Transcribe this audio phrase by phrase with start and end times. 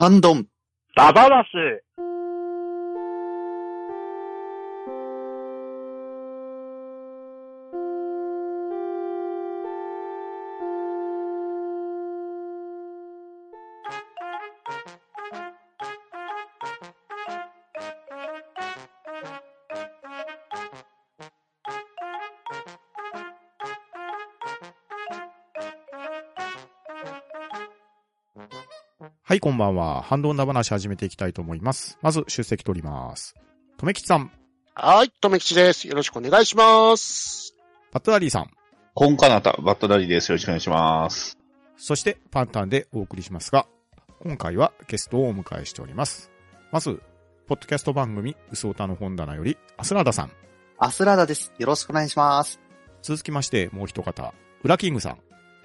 [0.00, 0.46] ハンドン。
[0.96, 1.48] ババナシ。
[29.30, 30.02] はい、こんばんは。
[30.02, 32.00] ハンドンダ話始めていきたいと思います。
[32.02, 33.36] まず、出席取ります。
[33.76, 34.32] とめきちさん、
[34.74, 35.86] はい、とめきちです。
[35.86, 37.54] よろしくお願いします。
[37.92, 38.50] パットダリーさん、
[38.92, 40.32] コンカナタ、バットダディです。
[40.32, 41.38] よろしくお願いします。
[41.76, 43.66] そしてパンタンでお送りしますが、
[44.18, 46.32] 今回はゲストをお迎えしております。
[46.72, 47.00] まず、
[47.46, 50.32] ポッドキャスト番組、うそおたの本棚より、アスラーダさん。
[50.76, 51.52] アスラーダです。
[51.56, 52.58] よろしくお願いします。
[53.00, 54.34] 続きまして、もう一方、
[54.64, 55.18] ウラキングさん。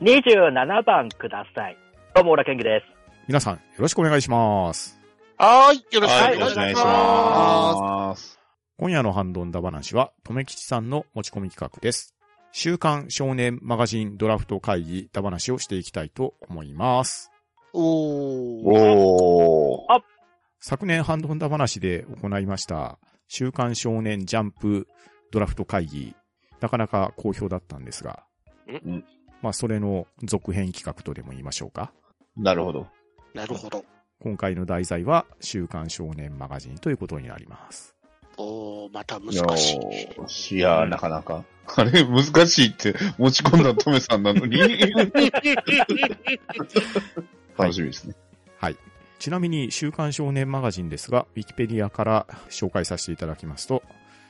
[0.03, 1.77] 27番ください。
[2.13, 2.94] どうも、浦健二です。
[3.27, 4.99] 皆さん、よろしくお願いします。
[5.37, 6.39] はい、よろしくおはい、願いします。
[6.39, 8.39] よろしくお願いします。
[8.77, 12.13] 今夜のハンドンダ話は、とめきちさんの持ち込み企画です。
[12.51, 17.31] 週刊少年マガジンドラフト会議ダ話をしていきたいと思います。
[17.73, 18.61] おー。
[18.63, 20.01] おー。
[20.59, 24.87] 昨年ハンドンダ話で行いました、週刊少年ジャンプ
[25.31, 26.15] ドラフト会議、
[26.61, 28.23] なかなか好評だったんですが、
[28.67, 29.03] ん
[29.41, 31.91] まあ、それの続編企画とでも言いましょうか。
[32.37, 32.87] なるほど。
[33.35, 33.83] なるほど。
[34.21, 37.93] 今回の題材は、週刊少年マガジンということになります。
[38.37, 39.79] おー、また難しい。
[39.79, 41.43] ーいやーなかなか。
[41.75, 44.57] あれ、難しいって持ち込んだトメさんなのに？
[47.57, 48.15] 楽しみですね。
[48.57, 48.77] はい。
[49.19, 53.83] ちなみに、週刊少年マガジンですが、ウィキペディアから紹介させていただきますと、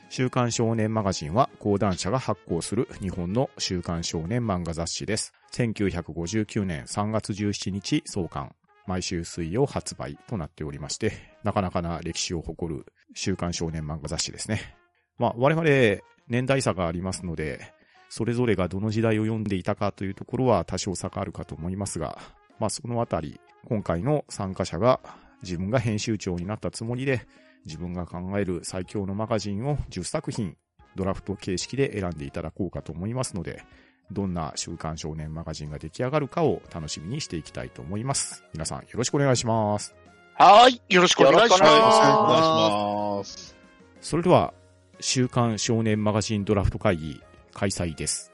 [0.08, 5.32] 週刊少年マガジンは講談社が発行する日本の週刊少年漫画雑誌です。
[5.52, 8.54] 1959年3月17日創刊。
[8.86, 14.76] 毎週水曜発売となっておりまして、なかなかな歴史を誇る週刊少年漫画雑誌ですね。
[15.18, 17.72] まあ、我々、年代差がありますので、
[18.08, 22.18] それぞれがどの時代を読んでいたかというところは多少差があるかと思いますが、
[22.58, 25.00] まあ、そのあたり、今回の参加者が
[25.42, 27.26] 自分が編集長になったつもりで、
[27.64, 30.56] 自分が考える最強のマガジンを10作品、
[30.94, 33.62] ドラフト形式で選んでいただこうかと思いますので、
[34.10, 38.44] どんな週刊少年マガジンが出来上がるかを楽しみにしていきたいと思います。
[38.52, 39.94] 皆さんよろしくお願いします。
[40.34, 43.56] はい、よろしくお願いしよろしくお願いします。
[44.00, 44.52] それでは、
[45.00, 47.20] 週刊少年マガジンドラフト会議
[47.52, 48.32] 開催です。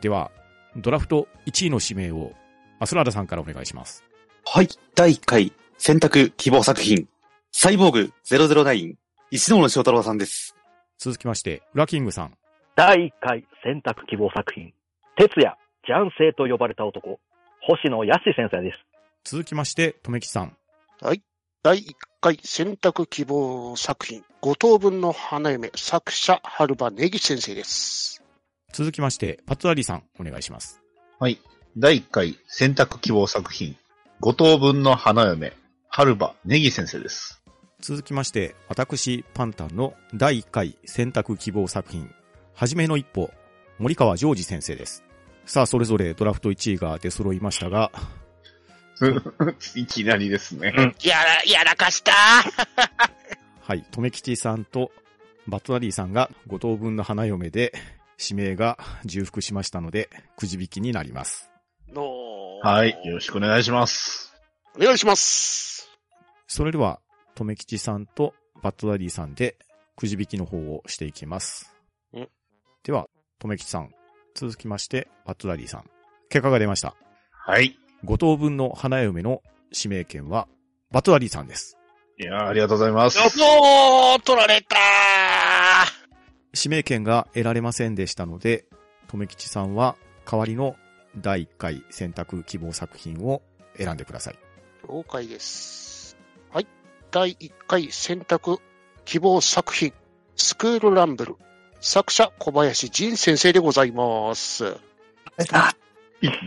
[0.00, 0.30] では、
[0.76, 2.32] ドラフト1位の指名を、
[2.78, 4.04] アスラーダさんからお願いします。
[4.44, 4.68] はい。
[4.94, 7.08] 第1回選択希望作品。
[7.52, 8.94] サイボーグ009。
[9.30, 10.54] 石野翔太郎さんです。
[10.98, 12.34] 続きまして、ウラキングさん。
[12.76, 14.72] 第1回選択希望作品。
[15.20, 15.54] 哲也、
[15.86, 17.20] ジャンセイと呼ばれた男。
[17.60, 18.78] 星野康先生です。
[19.22, 20.56] 続きまして、とめきさん。
[21.02, 21.20] す。
[21.62, 28.24] 第1回選択希望作品、五等分の花嫁、作者、春場ネギ先生です。
[28.72, 30.80] 続きまして、パッツアリーさん、お願いします。
[31.18, 31.38] はい。
[31.76, 33.76] 第1回選択希望作品、
[34.20, 35.52] 五等分の花嫁、
[35.90, 37.42] 春場ネギ先生です。
[37.82, 42.10] 続きまして、私、パンタンの第1回選択希望作品、
[42.54, 43.30] はじめの一歩、
[43.78, 45.04] 森川ジョージ先生です。
[45.46, 47.90] さあ、それぞれドラフト1位が出揃いましたが、
[49.74, 50.94] いきなりですね。
[51.02, 52.12] やら、やらかした
[53.62, 54.92] はい、とめきちさんと
[55.46, 57.72] バットナリーさんが5等分の花嫁で、
[58.18, 61.50] 指名が重複しましたので、くじ引きになります。
[61.88, 62.90] のはい。
[63.04, 64.34] よろしくお願いします。
[64.76, 65.90] お願いします。
[66.46, 67.00] それでは、
[67.34, 69.56] とめきちさんとバットナリーさんで、
[69.96, 71.74] くじ引きの方をしていきます
[72.14, 72.28] ん。
[72.84, 73.08] では、
[73.38, 73.94] とめきちさん、
[74.34, 75.84] 続きまして、バットナリーさん。
[76.28, 76.94] 結果が出ました。
[77.30, 77.78] はい。
[78.04, 79.42] 5等分の花嫁の
[79.74, 80.48] 指名権は、
[80.90, 81.76] バトラリーさんです。
[82.18, 83.18] いやーありがとうございます。
[83.38, 84.76] もう、取られた
[86.54, 88.66] 指名権が得られませんでしたので、
[89.08, 90.76] とめきちさんは代わりの
[91.16, 93.42] 第1回選択希望作品を
[93.76, 94.38] 選んでください。
[94.88, 96.16] 了解です。
[96.52, 96.66] はい。
[97.10, 98.58] 第1回選択
[99.04, 99.92] 希望作品、
[100.36, 101.36] スクールランブル。
[101.80, 104.76] 作者、小林仁先生でございます。
[105.52, 105.74] あ、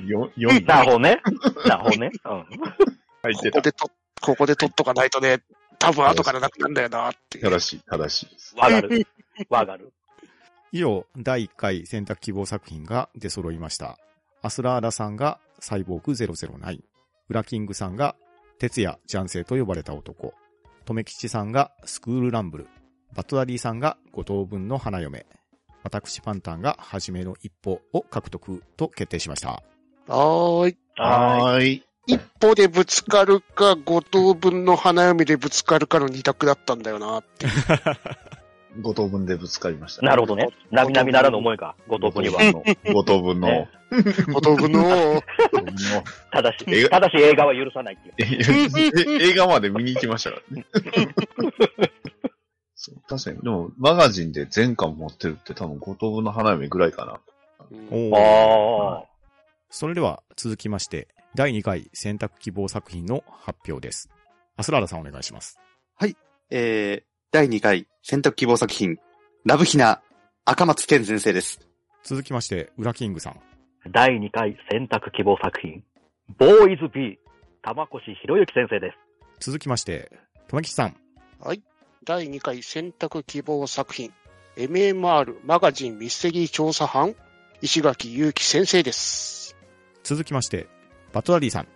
[0.06, 0.76] よ、読んだ。
[0.76, 1.22] なるほどね。
[1.66, 2.12] なるほどね。
[2.24, 2.46] うん。
[2.46, 3.92] ここでと、
[4.22, 5.42] ここで取っとかないとね、
[5.80, 7.40] 多分後からなくなるんだよなって。
[7.40, 8.56] 正しい、正しいです。
[8.56, 9.08] わかる。
[9.50, 9.92] わかる。
[10.72, 13.98] 以上、第1回選択希望作品が出揃いました。
[14.42, 16.80] アスラーダさんがサイボーグ009、
[17.30, 18.16] ウラキングさんが
[18.60, 20.34] 哲也ジャンセイと呼ばれた男、
[20.86, 22.68] とめきちさんがスクールランブル、
[23.14, 25.26] バトラリーさんが五等分の花嫁、
[25.84, 29.50] 私パンタンが初めの一歩を獲得と決定しました。
[29.50, 30.78] はーい。
[30.98, 31.84] ははーい。
[32.08, 37.48] 一歩でぶつかるか、五等分の花嫁でぶつかるかの二択だったんだよなって。
[38.82, 40.50] 五等分でぶつかりました、なるほどね。
[40.72, 42.40] なみなみならぬ思いが、ごとぶには。
[42.92, 43.70] 五等分の、ね
[44.34, 45.24] 五等分の、
[46.32, 49.06] ただ しえ、ただし映画は許さないっていう。
[49.20, 50.66] え映画まで見に行きましたからね。
[53.08, 53.42] 確かに。
[53.42, 57.20] でも、マガジンで全巻持ってるって多分五等分の花嫁ぐらいかな。
[57.72, 59.06] うんおーああ。
[59.70, 64.10] それでは続きまして、第2回選択希望作品の発表です。
[64.58, 65.60] アスラーダさんお願いします。
[66.56, 69.00] えー、第2回選択希望作品、
[69.44, 70.04] ラブヒナ、
[70.46, 71.60] 赤松健先生です。
[72.04, 73.40] 続きまして、ウラキングさん。
[73.92, 75.84] 第2回選択希望作品、
[76.38, 77.18] ボーイズ B、
[77.64, 78.98] 玉越博之先生です。
[79.40, 80.12] 続きまして、
[80.48, 80.96] とめきちさん。
[82.06, 84.12] 第2回選択希望作品、
[84.58, 87.16] MMR マガジンミステリー調査班、
[87.62, 89.56] 石垣祐希先生です。
[90.04, 90.68] 続きまして、
[91.14, 91.68] バトラリーさん。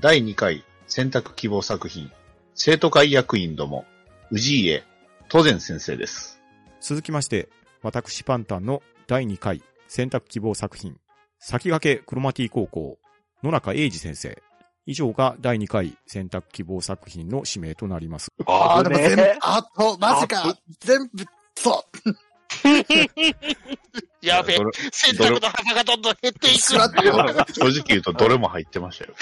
[0.00, 2.10] 第2回選択希望作品、
[2.54, 3.86] 生徒会役員ども、
[4.32, 4.84] 氏家、
[5.30, 6.38] 当然先生です。
[6.82, 7.48] 続きまして、
[7.80, 10.98] 私パンタンの第2回選択希望作品、
[11.38, 12.98] 先駆けクロマティ高校、
[13.42, 14.42] 野中英二先生。
[14.86, 18.32] 以上が第2回選択希望作品の指名となります。
[18.46, 20.56] あー、でも全部ね、あと、マジか。
[20.80, 21.24] 全部、
[21.54, 22.12] そう。
[24.20, 24.58] やべえ
[24.92, 26.60] 選択の幅がどんどん減っていく。
[26.60, 29.14] 正直言うとどれも入ってましたよ。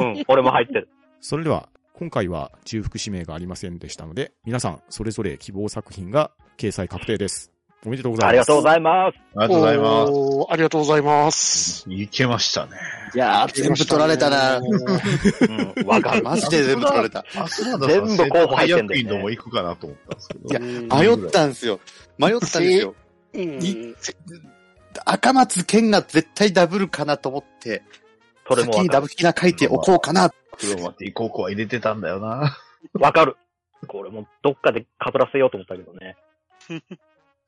[0.00, 0.88] うん、俺も入ってる。
[1.20, 7.55] それでは、今回は重複指名がありませんでしたので、皆さんそれぞれ希望作品が掲載確定です。
[7.86, 8.28] おめでとうございます。
[8.28, 9.18] ありがとうございます。
[9.36, 10.12] ありがとうございます。
[10.50, 11.86] ありがとうございます。
[11.88, 12.72] いけましたね。
[13.14, 14.58] いやー、全部取られたな。
[14.58, 16.24] うん、わかる。
[16.24, 17.24] マジで全部取られた。
[17.36, 20.48] あ、そうだ全部候補入ってんだよね役員ども行くかなと思ったんですけど。
[20.48, 21.78] いやうん迷ったんですよ。
[22.18, 22.94] 迷ったんですよ。
[23.34, 23.94] うんい
[25.04, 27.84] 赤松健が絶対ダブルかなと思って、
[28.48, 28.72] それも。
[28.72, 30.30] 先にダブルキナ書いておこうかな。
[30.30, 32.58] クロマティ高校は入れてたんだよな。
[32.94, 33.36] わかる。
[33.86, 36.16] これもどっかで被らせようと思ったけどね。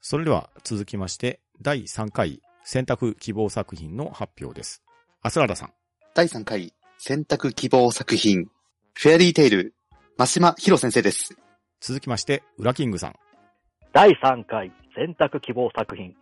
[0.01, 4.83] それでは続きまして、第3回選択希望作品の発表です。
[5.23, 5.73] アスラーダさん。
[6.15, 8.49] 第3回選択希望作品、
[8.95, 9.75] フェアリーテイル、
[10.17, 11.37] 真島博先生です。
[11.81, 13.15] 続きまして、ウラキングさん。
[13.93, 16.15] 第3回選択希望作品、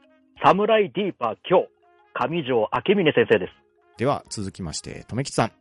[0.42, 1.68] サムライディーパー今日、
[2.14, 3.52] 上条明峰先生です。
[3.98, 5.52] では続きまして、とめきちさん。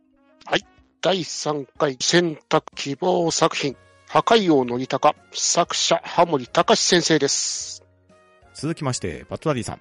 [1.00, 3.76] 第3回選択希望作品、
[4.08, 7.85] 破壊王のりたか、作者、ハモリ隆先生です。
[8.58, 9.80] 続きまして、バトラリーさん。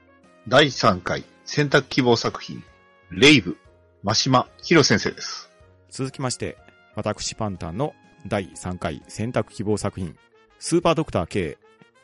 [0.49, 2.61] 第3回選択希望作品、
[3.09, 3.55] レイブ、
[4.03, 5.49] マシマ、ヒロ先生です。
[5.89, 6.57] 続きまして、
[6.93, 7.93] 私パンタンの
[8.27, 10.17] 第3回選択希望作品、
[10.59, 11.57] スーパードクター K、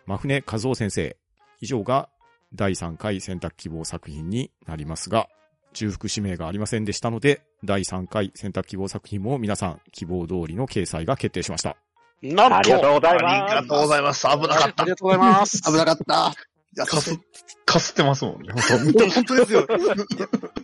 [0.06, 1.18] 真船和夫先生。
[1.60, 2.08] 以上が
[2.54, 5.28] 第3回選択希望作品になりますが、
[5.74, 11.76] 重複指名がありませんでしたので、第3回選択希望作品も皆さん希望通りの掲載が決定しました。
[12.22, 13.56] なんと、ありがとうございあります。
[13.56, 14.28] がとうございます。
[14.28, 14.92] 危なかったあり。
[14.92, 15.62] がとうございます。
[15.64, 16.34] 危なかった。
[16.76, 17.20] いや、かす、
[17.66, 18.54] かすってますもんね。
[18.56, 19.68] 本当本当ですよ。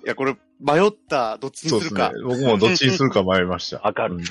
[0.06, 2.14] いや、これ、迷った、どっちにそうですすねるか。。
[2.24, 3.80] 僕もどっちにするか迷いました。
[3.80, 4.24] わかるうん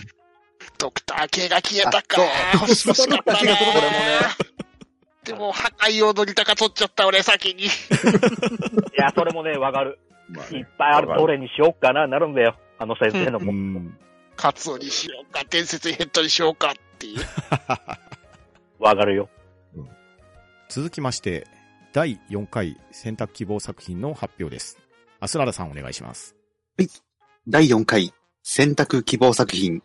[0.79, 2.53] ドクター系が消えたかあ。
[2.55, 3.17] 欲しかったな。
[3.17, 4.47] ドクター系がこれもね
[5.25, 7.65] でも、破壊王のりたか取っちゃった、俺先に。
[7.67, 7.69] い
[8.97, 9.99] や、それもね、わかる。
[10.29, 11.09] まあねいっぱいある。
[11.09, 12.57] どれにしよっかな、なるんだよ。
[12.79, 13.53] あの先生のうも。
[13.53, 13.99] ん。
[14.37, 17.21] カツオにしようか、伝説ヘッドにしようかっていう。
[18.79, 19.29] わかるよ。
[20.69, 21.47] 続きまして、
[21.97, 24.79] 第4回選択希望作品の発表です。
[25.19, 26.37] アスラーダさんお願いします。
[27.49, 28.13] 第4回
[28.43, 29.83] 選択希望作品、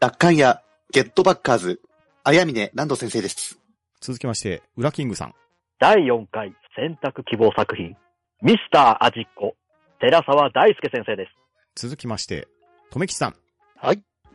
[0.00, 1.82] 奪還やゲットバッカーズ、
[2.22, 3.58] 綾峰南度先生です。
[4.00, 5.34] 続きまして、ウラキングさん。
[5.78, 7.94] 第4回選択希望作品、
[8.40, 9.54] ミスター味っ子、
[10.00, 11.32] 寺沢大輔先生です。
[11.74, 12.48] 続きまして、
[12.90, 13.34] とめきちさん。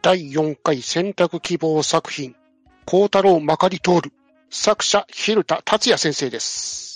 [0.04, 2.36] 第4回選択希望作品、
[2.86, 4.14] 孝太郎まかり通る。
[4.52, 6.89] 作者、蛭田達也先生です。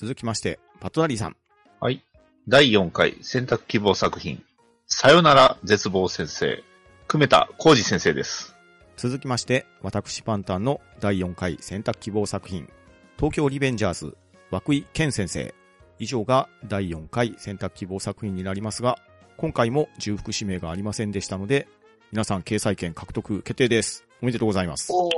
[0.00, 1.36] 続きまして、パトラリーさん。
[1.80, 2.04] はい。
[2.46, 4.44] 第4回選択希望作品、
[4.86, 6.62] さよなら絶望先生、
[7.08, 8.54] 久米田浩二先生です。
[8.96, 12.68] 続きまして、私パンタンの第4回選択希望作品、
[13.16, 14.16] 東京リベンジャーズ、
[14.52, 15.52] 涌井健先生。
[15.98, 19.00] 以上が第4回選択希望作品になりますが、
[19.36, 21.66] 今回も重複指名がありませんでしたので、
[22.12, 24.06] 皆さん掲載権獲得決定です。
[24.22, 24.92] おめでとうございます。
[24.92, 25.10] お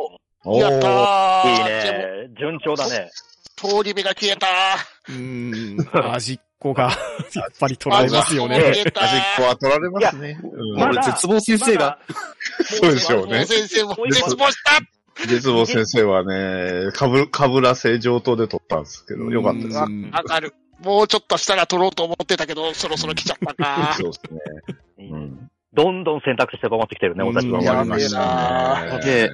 [0.46, 2.30] おやったーいいでね。
[2.38, 3.10] 順調だね。
[3.62, 4.47] も、通り目が消えた
[5.09, 6.90] うーん、味っ子が、
[7.35, 8.61] やっぱり取られますよね。
[8.61, 8.85] 端っ
[9.37, 10.38] こは取られますね。
[10.43, 11.99] うんまだ俺、絶望先生が、
[12.62, 14.81] そうでしょうね先生も絶望した
[15.26, 19.88] 絶望先生はね、かぶ、かぶらせ上等で取ったんですけど、よかったですわ
[20.25, 20.55] かる。
[20.83, 23.95] もうちょっとしたら取ろうと思ってたけど、そろそろ来ちゃったか。
[23.99, 24.40] そうですね。
[25.11, 25.50] うん。
[25.73, 27.62] どんどん選択肢狭まってきてるね、うん私は。
[27.62, 29.05] やわりましたね。
[29.05, 29.31] で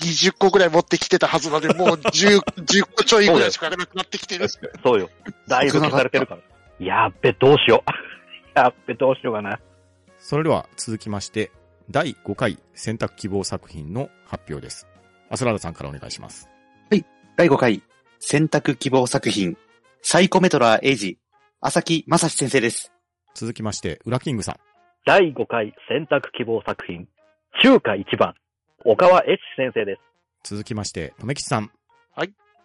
[0.00, 4.48] 20個ぐらい持ってきてたはずなので、 もう10、10個ちょいぐらいしかなくなってきてる。
[4.82, 5.10] そうよ。
[5.48, 6.40] だいぶ消されてるから。
[6.84, 7.90] やっべ、どうしよう。
[8.58, 9.58] やっべ、どうしようかな。
[10.18, 11.50] それでは続きまして、
[11.90, 14.86] 第5回選択希望作品の発表です。
[15.30, 16.48] アスラーダさんからお願いします。
[17.36, 17.82] 第5回、
[18.18, 19.58] 選択希望作品、
[20.00, 21.18] サイコメトラーエイジ、
[21.60, 22.92] 浅木正史先生です。
[23.34, 24.56] 続きまして、ウラキングさん。
[25.04, 27.06] 第5回選択希望作品、
[27.62, 28.34] 中華一番、
[28.88, 30.00] 岡川越先生です。
[30.44, 31.72] 続きまして、とめきちさん。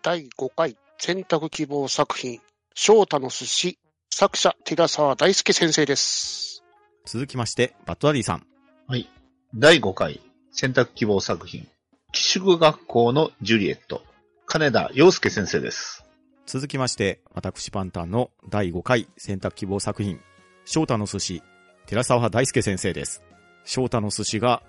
[0.03, 2.39] 第5回選択希望作品、
[2.75, 3.79] 翔太の寿司、
[4.11, 6.63] 作者、寺沢大輔先生です。
[7.05, 8.45] 続きまして、バットダディさん。
[8.87, 9.09] はい。
[9.55, 11.67] 第5回選択希望作品、
[12.11, 14.03] 寄宿学校のジュリエット、
[14.45, 16.05] 金田洋介先生です。
[16.45, 20.19] 続きまして、私パンタンの第5回選択希望作品、
[20.65, 21.41] 翔太の寿司、
[21.87, 23.23] 寺沢大輔先生です。
[23.65, 24.61] 翔太の寿司が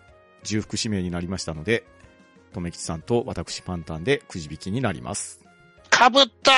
[0.43, 1.85] 重複指名になりましたので、
[2.53, 5.41] とめきちさんと私パンタンでくじ引きになります。
[5.89, 6.53] かぶった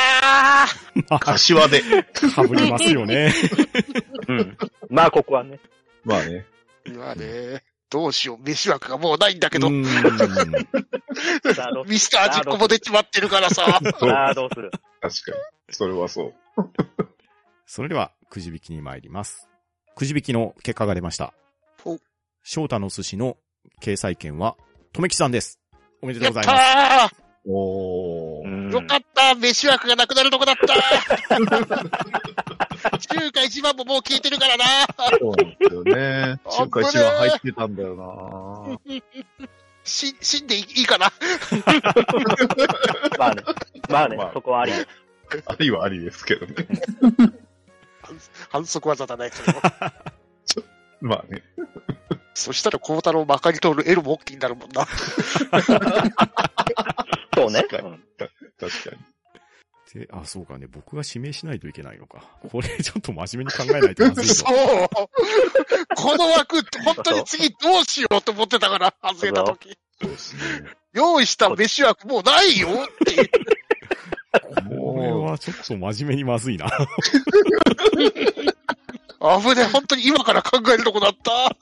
[0.95, 1.83] ー柏で。
[2.13, 3.33] かぶりますよね。
[4.29, 4.57] うん。
[4.89, 5.61] まあ、ここはね。
[6.05, 6.47] まあね。
[6.87, 9.93] 今ね、どうしよう、飯枠がもうないんだけど、ミス
[12.11, 13.81] ター味っ子も出ちまってるからさ。
[13.83, 14.71] そうさあ、どうする？
[15.01, 15.37] 確かに。
[15.71, 16.35] それはそう。
[17.67, 19.49] それでは、くじ引きに参ります。
[19.95, 21.35] くじ引きの結果が出ました
[21.85, 21.99] お。
[22.43, 23.37] 翔太の寿司の
[23.81, 24.57] 掲載権は、
[24.93, 25.59] とめきさんです。
[26.03, 26.61] おめでとやっうございま
[27.09, 27.15] す。
[27.15, 28.47] たおー。
[28.47, 30.75] うんーよかった飯枠がなくなるとこだった
[32.99, 34.65] 中華一番ももう聞いてるからな
[35.19, 36.41] そうなんですよね。
[36.45, 38.79] あ 中華一番入ってたんだよな
[39.85, 41.13] し、死んでいいかな？
[43.19, 43.43] まあね。
[43.91, 44.73] まあねまあ、そこはあり。
[44.73, 44.77] あ
[45.59, 46.55] りはありですけどね。
[48.51, 49.93] 反則技だね、それは
[51.01, 51.43] まあね。
[52.35, 54.87] そしたら孝太郎まかり通るエルも大きになるもんな。
[57.35, 57.63] そうね。
[57.63, 58.99] 確かにうん確かに。
[59.95, 60.67] であ、そうかね。
[60.67, 62.25] 僕が指名しないといけないのか。
[62.51, 64.51] これちょっと真面目に考えないとまずいそぞ。
[64.53, 64.57] う
[65.95, 69.79] この枠、本当に次どうしようと思ってたから、外れた時。
[70.03, 70.41] そうですね。
[70.93, 72.71] 用意した飯枠もうないよっ
[73.07, 73.31] ていう。
[74.69, 76.67] これはちょっと真面目にまずいな。
[77.95, 81.57] 危ねえ、本当に今から考えるとこだった。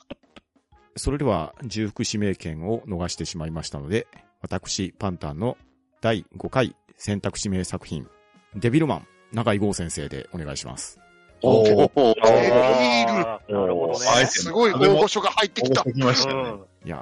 [0.96, 4.06] それでは、重複指名権を逃してしまいましたので、
[4.40, 5.56] 私、パンタンの
[6.00, 8.06] 第5回選択指名作品、
[8.54, 11.00] デビルマン、長井剛先生でお願いします。
[11.42, 11.90] おー。
[11.94, 14.26] おあえーーなるほどね。
[14.26, 15.82] すごい大御所が入ってきた。
[15.82, 16.40] きましたね。
[16.40, 16.96] うんいや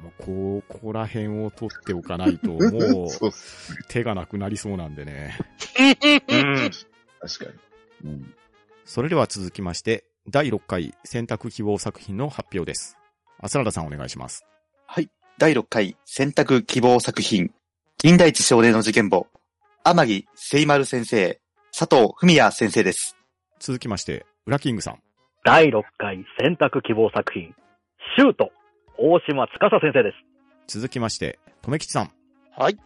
[0.00, 0.12] ー、も
[0.60, 3.08] う、ここら辺を取っておかないと、 もう。
[3.88, 5.36] 手がなくなりそうなんでね。
[6.28, 6.70] うん。
[7.20, 7.52] 確か
[8.04, 8.10] に。
[8.10, 8.34] うん。
[8.84, 12.96] それでは続きまして、第6回選択希望作品の発表です。
[13.40, 14.46] アスラダさんお願いします。
[15.38, 17.50] 第6回選択希望作品、
[17.98, 19.26] 金田一少年の事件簿、
[19.84, 21.38] 天城聖丸先生、
[21.78, 23.18] 佐藤文也先生です。
[23.60, 25.02] 続きまして、ウラキングさん。
[25.44, 27.54] 第6回選択希望作品、
[28.16, 28.50] シュート、
[28.96, 30.16] 大島司先生です。
[30.68, 32.10] 続きまして、とめきちさん。
[32.56, 32.78] はい。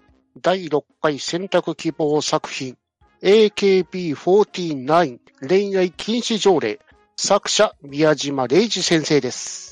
[0.43, 2.77] 第6回選択希望作品、
[3.23, 6.81] AKB49 恋愛禁止条例、
[7.17, 9.70] 作者、宮島礼二先生です。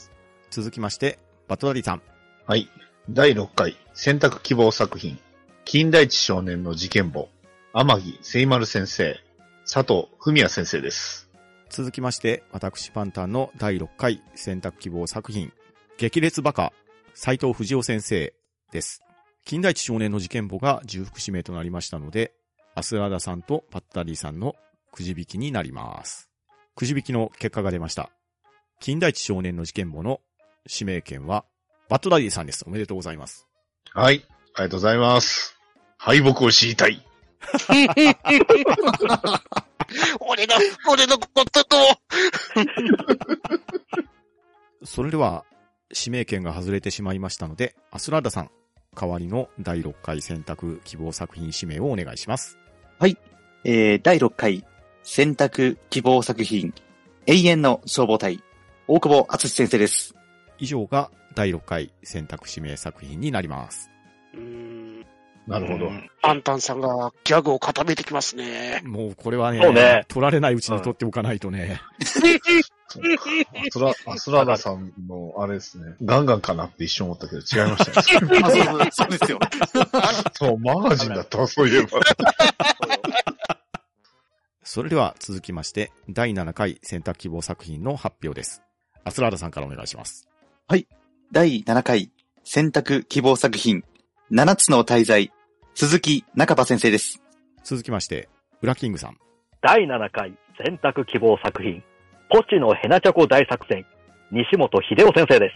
[0.50, 2.02] 続きまして、バトダディさん。
[2.46, 2.68] はい。
[3.10, 5.18] 第6回選択希望作品、
[5.64, 7.28] 金田一少年の事件簿、
[7.72, 9.18] 天城聖丸先生、
[9.64, 11.28] 佐藤文也先生です。
[11.70, 15.52] 続きまして、私パンタンの第6回選択希望作品、
[15.98, 16.72] 激烈バカ、
[17.14, 18.34] 斎藤藤夫先生
[18.72, 19.02] です。
[19.44, 22.32] 金田一少年の事件簿が重複指名となりましたので、
[22.74, 24.54] アスラーダさんとパッタリーさんの
[24.92, 26.28] くじ引きになります。
[26.74, 28.10] くじ引きの結果が出ました。
[28.80, 30.20] 金田一少年の事件簿の
[30.66, 31.44] 指名権は、
[31.88, 32.64] バットダディさんです。
[32.66, 33.46] おめでとうございます。
[33.92, 34.24] はい。
[34.54, 35.56] ありがとうございます。
[35.96, 37.04] 敗北を知りたい。
[40.20, 40.54] 俺の、
[40.90, 41.76] 俺のことと、
[44.84, 45.44] それでは、
[45.96, 48.50] 指名権が外れてしまいましたので、アスラーダさん、
[48.94, 52.58] 代わりの第6回選択希望作品指名をお願いします。
[53.64, 54.64] えー、第6回
[55.02, 56.72] 選択希望作品、
[57.26, 58.42] 永遠の消防隊、
[58.86, 60.17] 大久保敦先生です。
[60.58, 63.90] 以上が第6回選択指名作品になります。
[64.34, 65.06] うーん
[65.46, 65.86] なるほど。
[65.86, 68.82] うんアンタンさんがギャグを固めてきますね。
[68.84, 71.80] もうこれはね、ね取られないうちに取っておかないとね。
[72.00, 75.94] アスラ、アスラーダさんの、あれですね。
[76.02, 78.40] ガンガンかなって一瞬思ったけど違いましたね。
[78.88, 79.38] あ、そうですよ。
[80.34, 82.00] そう、マガジンだったわ、そういえば。
[84.64, 88.62] それでは続きまして、第7回選択希望作品の発表です。
[89.04, 90.28] アスラーダさんからお願いします。
[91.30, 92.10] 第7回
[92.42, 93.84] 選択希望作品、
[94.32, 95.30] 7つの大罪、
[95.74, 97.20] 鈴木中場先生です。
[97.62, 98.30] 続きまして、
[98.62, 99.18] ウラキングさん。
[99.60, 101.84] 第7回選択希望作品、
[102.30, 103.84] ポチのヘナチョコ大作戦、
[104.32, 105.50] 西本秀夫先生で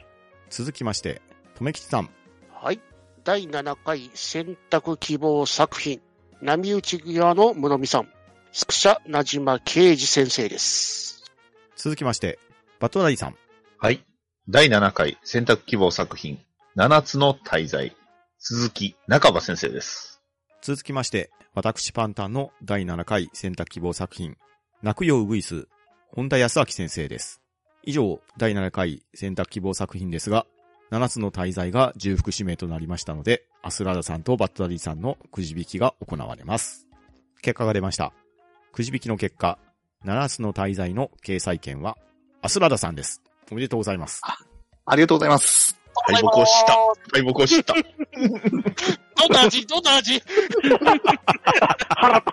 [0.51, 0.63] す。
[0.63, 1.23] 続きまして、
[1.55, 2.11] とめきちさん。
[2.53, 2.79] はい。
[3.25, 6.03] 第7回選択希望作品、
[6.43, 8.09] 波打ち際の室見さん。
[8.53, 11.25] 作者、名島啓二先生です。
[11.77, 12.39] 続きまして、
[12.79, 13.37] バトラリーさん。
[13.79, 14.05] はい。
[14.49, 16.41] 第7回選択希望作品、
[16.75, 17.97] 七つの大罪、
[18.41, 20.21] 鈴木中場先生です。
[20.63, 24.37] 続きまして、私パンタンの第7回選択希望作品、
[24.83, 25.69] 泣くよウグイス、
[26.09, 27.41] 本田康明先生です。
[27.85, 30.45] 以上、第7回選択希望作品ですが、
[30.91, 36.89] 7つの大罪が重複指名となりましたので、アスラダさんとバットラリーさんのくじ引きが行われます。
[37.43, 38.13] 結果が出ました。
[38.73, 39.61] くじ引きの結果、
[40.05, 41.97] 7つの大罪の掲載権は、
[42.41, 43.23] アスラダさんです。
[43.51, 44.21] おめでとうございます。
[44.87, 45.77] ありがとうございます。
[46.07, 46.75] 敗北をした。
[47.13, 47.75] 敗北をした。
[47.75, 49.67] どんな味？
[49.67, 50.23] どんな味？
[51.89, 52.31] 腹立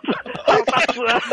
[0.94, 1.30] つ腹立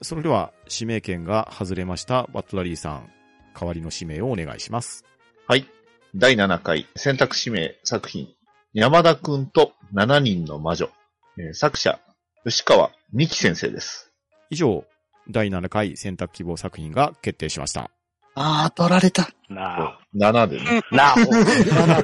[0.00, 3.10] それでは、指名権が外れましたバットラリーさん、
[3.58, 5.04] 代わりの指名をお願いします。
[5.46, 5.66] はい。
[6.14, 8.28] 第7回選択指名作品、
[8.72, 10.90] 山田くんと7人の魔女。
[11.38, 12.00] えー作者、
[12.44, 14.12] 吉川美希先生です。
[14.50, 14.84] 以上、
[15.30, 17.90] 第7回選択希望作品が決定しました。
[18.34, 19.24] あー、取られた。
[19.24, 20.82] つな7でね。
[20.92, 21.34] あ、なあほう。
[21.34, 22.02] な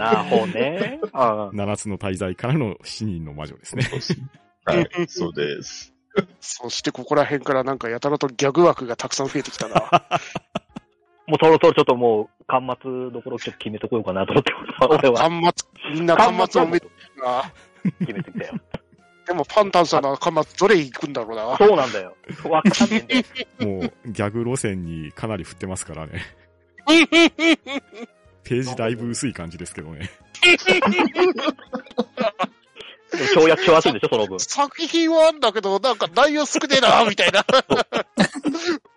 [0.00, 1.00] なあほうね。
[1.02, 3.84] うん7つの大罪からの7人の魔女ですね。
[4.64, 4.88] はい。
[5.08, 5.94] そうです。
[6.40, 9.74] そしてここら辺からなんかやたらとギャグ枠がたくさん増えてきたな。
[11.26, 14.52] もうそろそろちょっともう、端末どころちょっと決めとこようかなと思って、
[14.90, 15.30] 俺は。
[15.30, 17.50] 端末、みんな端末をめな。
[18.00, 18.52] 決めてきたよ。
[19.26, 21.56] でもパンタンさんの端末どれ行くんだろうな。
[21.56, 22.16] そうなんだよ。
[22.44, 23.46] わかんねえんだよ。
[23.80, 26.22] もう、ギャグ路線にかなり振ってますからね。
[28.44, 30.10] ページだいぶ薄い感じですけどね。
[33.10, 34.38] でも跳躍しやすいんでしょ、その分。
[34.40, 37.46] 作品はあんだけど、なんか内容少ねえな、みたいな。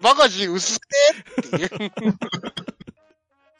[0.01, 0.83] マガジン薄く
[1.57, 1.91] ねっていう。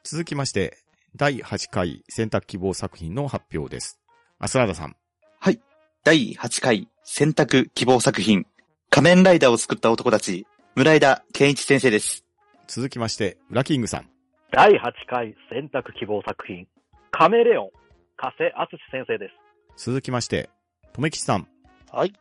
[0.04, 0.78] 続きまして、
[1.15, 4.00] 第8回選択希望作品の発表です。
[4.39, 4.96] アスラーダさん。
[6.08, 8.46] 第8回選択希望作品、
[8.89, 12.24] 仮面ライダーを作った男たち、村枝健一先生です。
[12.65, 14.10] 続きまして、ウラキングさん。
[14.54, 14.76] 第8
[15.10, 16.65] 回選択希望作品、
[17.12, 17.70] カメレオン、
[18.15, 19.28] 加瀬敦先生で
[19.76, 19.84] す。
[19.84, 20.50] 続きまして、
[20.93, 21.48] とめきちさん。
[21.91, 22.13] はい。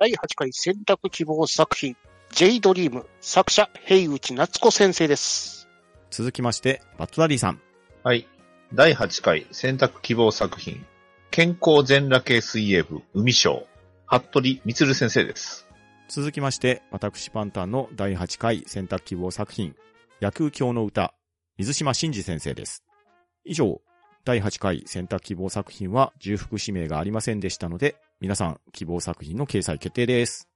[0.00, 1.96] 第8回選択希望作品、
[2.32, 5.68] J ドリーム、作者、平内夏子先生です。
[6.10, 7.60] 続きまして、バットラリーさん。
[8.02, 8.26] はい。
[8.74, 10.84] 第8回選択希望作品、
[11.38, 13.64] 健康全裸系水泳部海賞、
[14.08, 15.68] 服部光先生です。
[16.08, 19.76] 続きまして、私パンタンの第8回選択希望作品、
[20.20, 21.14] 野球教の歌、
[21.56, 22.82] 水島真司先生です。
[23.44, 23.80] 以上、
[24.24, 30.48] 第8回選択希望作品は重複指名がありませんでしたので、皆さん希望作品の掲載決定です。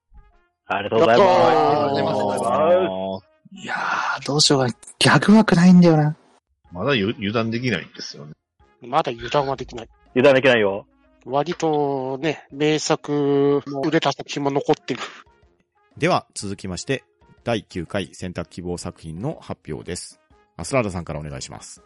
[0.65, 1.29] ありがとうございます。
[1.29, 1.49] あ
[1.93, 3.25] りがとうございます。
[3.53, 4.73] いやー、どうしようかな。
[4.99, 6.17] ギャグ枠ないんだよな。
[6.73, 8.33] まだゆ油断できないんですよね。
[8.81, 9.89] まだ油断はできない。
[10.15, 10.85] 油断できないよ。
[11.25, 14.99] 割とね、名作も売れた作品も残ってる。
[15.97, 17.03] では、続きまして、
[17.43, 20.19] 第9回選択希望作品の発表です。
[20.57, 21.83] アスラーダさんからお願いします。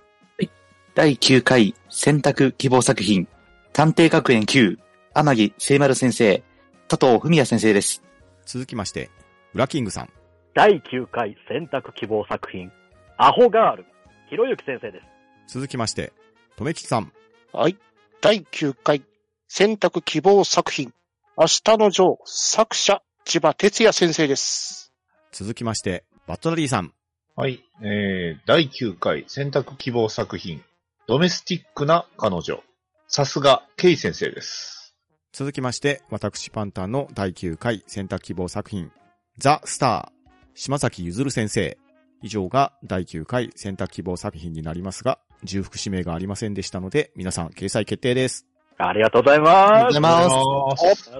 [0.95, 3.27] 第9回選択希望作品、
[3.71, 4.77] 探偵学園9、
[5.13, 6.43] 天城聖丸先生、
[6.87, 8.01] 佐藤文也先生です。
[8.45, 9.11] 続きまして、
[9.53, 10.09] ウラキングさん。
[10.55, 12.71] 第9回選択希望作品、
[13.17, 13.85] アホガール、
[14.29, 14.99] ひろゆき先生で
[15.47, 15.53] す。
[15.53, 16.13] 続きまして、
[16.55, 17.11] とめきちさん。
[17.53, 17.77] はい。
[18.19, 19.03] 第9回
[19.47, 20.91] 選択希望作品、
[21.37, 24.91] 明日のジョー、作者、千葉哲也先生です。
[25.31, 26.93] 続きまして、バットラリーさん。
[27.35, 27.63] はい。
[27.83, 30.63] えー、第9回選択希望作品、
[31.07, 32.63] ドメスティックな彼女、
[33.07, 34.95] さすが、ケイ先生です。
[35.31, 38.91] 続きまして、私パンタンの第9回選択希望作品、
[39.37, 41.77] ザ・スター、島崎ゆずる先生。
[42.23, 48.45] 以上が第9回選択希望作品になりますが、重複指名がありませんでしたので、皆さん掲載決定です。
[48.77, 49.97] ありがとうございあます。
[49.97, 51.11] りがとうございます。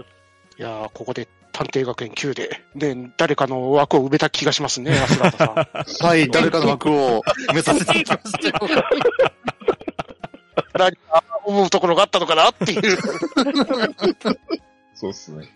[0.59, 6.05] いやー、ここで探偵学園9で、で、誰かの枠を埋めた気がしますね、アスラータさん。
[6.07, 8.83] はい、誰かの枠を埋めさせていただきましたよ。
[10.73, 12.97] 何か思うところがあったのかなっていう。
[14.93, 15.49] そうっすね。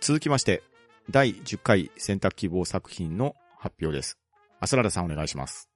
[0.00, 0.62] 続きまして、
[1.10, 4.18] 第10回選択希望作品の発表です。
[4.60, 5.68] アスラダさんお願いします。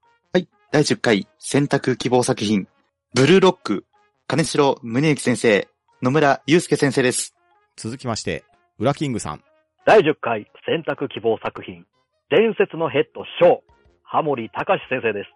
[0.74, 2.66] はい、第10回選択希望作品、
[3.14, 3.84] ブルーロック、
[4.26, 5.68] 金城宗之先生、
[6.02, 7.36] 野村祐介先生です。
[7.76, 8.42] 続きまして、
[8.80, 9.44] ウラキングさん。
[9.86, 11.86] 第10回選択希望作品、
[12.28, 13.60] 伝説のヘッド、ショー、
[14.02, 15.30] ハモリ隆先生です。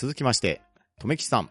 [0.00, 0.62] 続きまして、
[1.00, 1.50] とめきさん。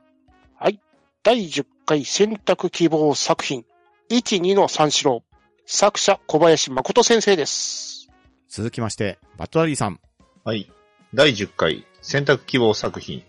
[1.22, 3.66] 第10回選択希望作品、
[4.10, 5.24] 1、2の三四郎。
[5.66, 8.10] 作者、小林誠先生です。
[8.48, 10.00] 続きまして、バットダディさん。
[10.46, 10.72] はい。
[11.14, 13.24] 第10回選択希望作品、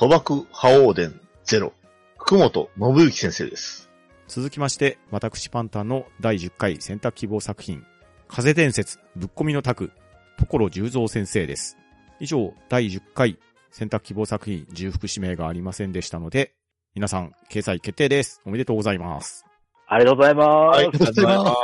[0.00, 1.74] 賭博覇王伝ゼロ。
[2.16, 3.90] 福本信之先生です。
[4.28, 7.84] 続きまして、私パンタンの第10回選択希望作品、
[8.26, 9.92] 風伝説、ぶっこみの卓、
[10.38, 11.76] 所十三先生です。
[12.18, 13.38] 以上、第10回
[13.70, 16.54] 選択希望作品、重複指名がありませんでしたので、
[16.94, 18.40] 皆さん、掲載決定です。
[18.46, 19.44] おめでとうございます。
[19.86, 20.48] ありがとうございます。
[20.48, 21.56] はい、ありがとうございま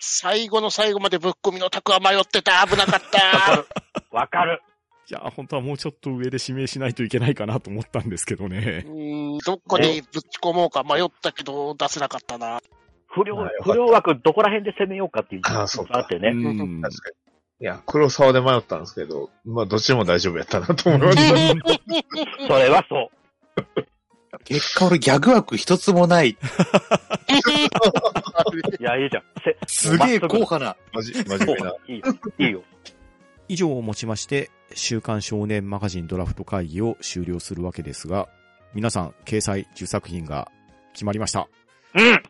[0.00, 2.66] す最後の最後までぶっ込みのタクは迷ってた。
[2.66, 3.56] 危なかっわかた。
[3.56, 3.66] る。
[4.10, 4.62] わかる。
[5.08, 8.90] いや、本当はもうちょっと上で指名しないといけないかなと思ったんですけどねう。
[8.90, 12.60] ーん、どこにぶち込もうか迷ったけど、出せなかったな。
[13.06, 16.30] 不良不良枠どこら辺で攻めようかっていうあーそうかあってね。
[16.30, 17.16] うん確かに。
[17.58, 21.24] いや、黒沢で迷ったんですけど、まあ、どっちでも大丈夫やったなと思いました。
[22.48, 23.10] それはそう。
[24.44, 26.30] 結果俺ギャグ枠一つもない。
[28.78, 29.22] いや、いいじゃん。
[29.42, 30.76] せすげえもうまっすぐ硬派な。
[30.92, 31.74] まじ、真面目な。
[31.88, 32.04] いいよ。
[32.38, 32.62] いいよ。
[33.48, 38.28] 以上をもちまして、週刊少年マガジンドラフト会議を終了するわけですが、
[38.74, 40.50] 皆さん、掲載10作品が
[40.92, 41.48] 決まりました。
[41.94, 42.22] うん。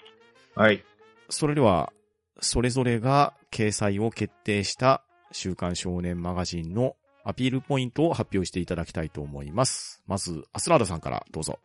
[0.54, 0.84] はい。
[1.28, 1.92] それでは、
[2.40, 10.02] それぞれが掲載を決定した週刊少年マガジンのアピールポイントを発表していただきたいと思います。
[10.06, 11.58] まず、アスラーダさんからどうぞ。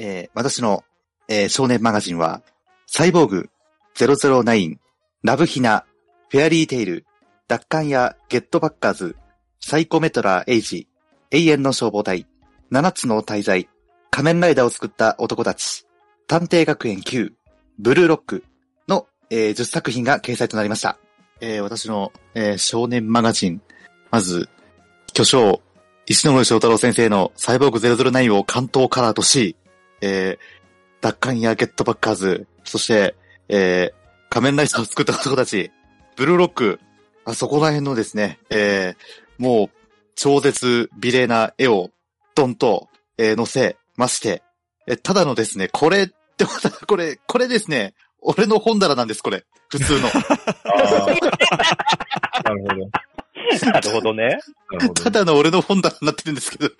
[0.00, 0.82] えー私の、
[1.28, 2.42] えー少年マガジンは、
[2.86, 3.50] サイボーグ
[3.94, 4.78] 009、
[5.22, 5.84] ラブヒナ、
[6.30, 7.04] フェアリーテイル、
[7.48, 9.16] 奪還やゲットバッカーズ、
[9.60, 10.88] サイコメトラーエイジ、
[11.30, 12.26] 永遠の消防隊、
[12.70, 13.68] 七つの大罪、
[14.10, 15.86] 仮面ライダーを作った男たち、
[16.26, 17.34] 探偵学園 Q、
[17.78, 18.44] ブルーロック
[18.88, 20.98] の、えー10作品が掲載となりました。
[21.40, 23.60] えー私の、えー少年マガジン、
[24.10, 24.48] まず、
[25.12, 25.60] 巨匠、
[26.06, 29.56] 石ノ森章太郎先生のサイボーグ009を関東カラーとし、
[30.00, 33.14] えー、奪還やゲットバッカーズ、そして、
[33.48, 35.70] えー、仮面ライダーを作った男たち、
[36.16, 36.80] ブルーロック、
[37.24, 39.70] あそこら辺のですね、えー、もう、
[40.16, 41.90] 超絶美麗な絵を、
[42.34, 44.42] ドンと、えー、載せまして、
[44.86, 46.44] え、ただのですね、これって、
[46.86, 49.46] これ、これですね、俺の本棚なんです、これ。
[49.68, 50.00] 普通の。
[50.00, 50.10] な
[52.52, 52.74] るほど。
[53.72, 54.40] なるほどね。
[54.94, 56.70] ただの俺の本棚になってるんですけど。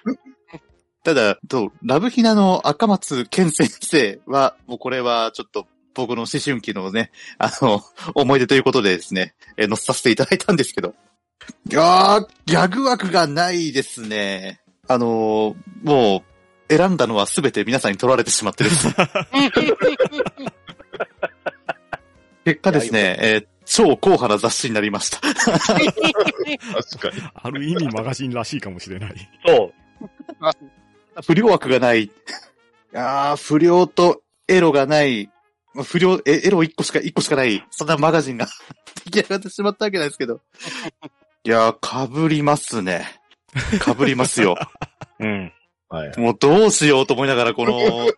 [1.03, 7.83] ただ、と、ラブヒナの赤松健先生は、もうこれはちょっと僕の思春期のね、あの、
[8.15, 10.95] 思い出ということでですね、えー載せさせていただいたんですけど。
[11.71, 14.61] いやー、ギャグ枠がないですね。
[14.89, 16.25] あのーも
[16.69, 18.95] う、選んだのはすべて皆さんに取られてしまってですね。
[22.45, 25.21] 結果ですね、えー超硬派な雑誌になりました。
[25.21, 27.23] 確かに。
[27.35, 29.31] ある意味マガジンらしいかもしれない。
[29.47, 31.23] そう。
[31.25, 32.07] 不良枠がない。
[32.07, 32.11] い
[32.91, 35.31] やー不良とエロがない。
[35.73, 37.65] まあ不良、えエロ1個しか、1個しかない。
[37.71, 38.49] そんなマガジンが
[39.07, 40.41] 出来上がってしまったわけなんですけど。
[41.45, 43.07] いやー、被りますね。
[43.55, 44.57] 被りますよ。
[45.19, 45.53] うん。
[45.89, 46.19] はい。
[46.19, 48.09] もうどうしようと思いながら、この、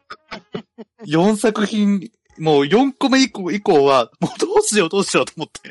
[1.06, 5.70] 4作品、もう4個目以降以降は、もうどうしようどうしようと思って。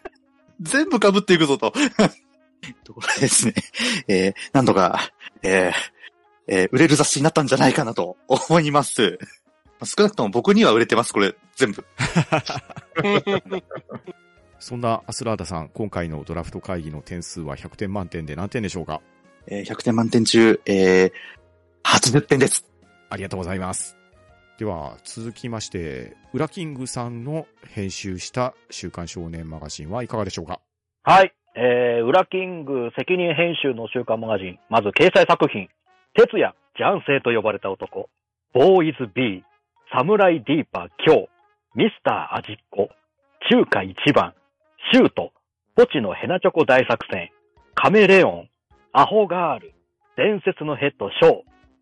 [0.60, 1.72] 全部被っていくぞと。
[2.84, 3.54] ところでですね、
[4.06, 5.10] えー、なんとか、
[5.42, 5.72] えー、
[6.46, 9.18] えー売れる雑誌になったんじゃないかなと思います。
[9.84, 11.84] 少なくとも僕には売れてます、これ、全部。
[14.62, 19.00] そんなアスラーダさん、今回のドラフト会議の点数は100点満点で何点でしょうか？
[19.48, 21.12] えー100点満点中、えー、
[21.82, 22.70] 80点です。
[23.10, 23.96] ありがとうございます。
[24.60, 30.60] では、続きまして、ウラキングさんの編集した週刊少年マガジンはいかがでしょうか？
[31.02, 31.34] はい。
[31.56, 34.60] えー、ウラキング責任編集の週刊マガジン。
[34.70, 35.68] まず掲載作品。
[36.14, 38.08] 哲也、ジャンセイと呼ばれた男。
[38.54, 39.42] ボーイズ B、
[39.92, 41.28] サムライディーパー今日、
[41.74, 42.88] ミスター味っ子、
[43.50, 44.34] 中華一番、
[44.90, 45.32] シュート、
[45.76, 47.30] ポチのヘナチョコ大作戦、
[47.74, 48.48] カメレオン、
[48.92, 49.74] アホガール、
[50.16, 51.32] 伝説のヘッドショー。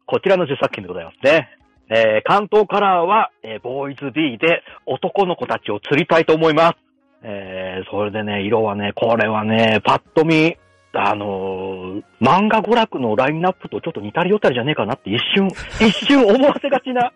[0.07, 1.49] こちらの10作品でございますね。
[1.89, 6.77] えー、関東カラーは、えー、ボーイズ B で男の子たちを釣りたいと思います。
[7.23, 10.57] えー、それでね、色はね、これはね、パッと見、
[10.93, 15.49] あのー漫画娯楽のラインナップとちょっと似たり寄ったりじゃねえかなって一瞬、
[15.87, 17.13] 一瞬思わせがちな、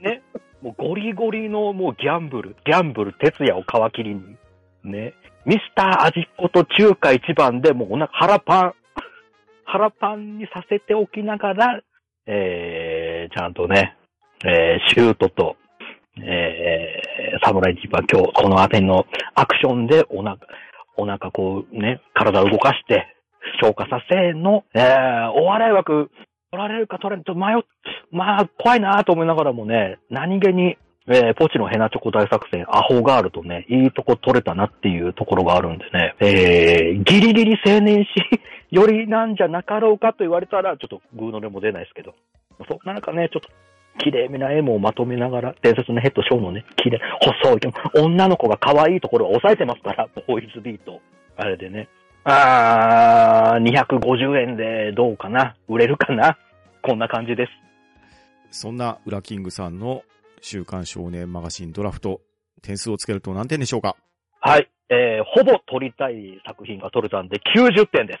[0.00, 0.22] ね、
[0.62, 4.36] もうゴリゴリのもうギャンブル、ギャンブル、哲也を皮切りに、
[4.88, 8.74] ね、ミスター味っ子と中華一番でもうお腹腹パン、
[9.64, 11.80] 腹パンにさせておきながら、
[12.26, 13.96] えー、ちゃんとね、
[14.44, 15.56] えー、シュートと、
[16.22, 20.38] えー、サムライジーパー今日、この辺りのアクションでお腹、
[20.96, 23.14] お腹こうね、体を動かして、
[23.60, 26.10] 消化させの、えー、お笑い枠、
[26.50, 27.62] 取られるか取られると迷っ、
[28.10, 30.76] まあ、怖いなと思いながらもね、何気に、
[31.10, 38.10] えー、ポチのヘナチョコ大作戦、アホガールとね、いいとこ取れたなっていうところがあるんでね、えー、ギリギリ青年誌
[38.70, 42.14] よりなんじゃなかろうかと言われたら、ちょっとグーの音も出ないですけど、
[42.68, 43.48] そんな中ね、ちょっと、
[44.00, 47.00] 綺麗めな絵もまとめながら、伝説のヘッドショーのね、綺麗、
[47.42, 47.60] 細い、
[47.94, 51.00] 女の子が可愛いところを抑えてますから、ボーイズビート。
[51.36, 51.88] あれでね。
[52.24, 55.56] あー、250円でどうかな？
[55.68, 56.36] 売れるかな？
[56.82, 57.52] こんな感じです。
[58.50, 60.02] そんなウラキングさんの
[60.40, 62.20] 週刊少年マガジンドラフト、
[62.62, 63.96] 点数をつけると何点でしょうか？
[64.40, 64.70] はい。
[64.90, 68.18] えー、ほぼ撮りたい作品が撮れたんで90点です。